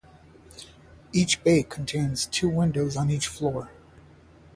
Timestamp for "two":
2.25-2.49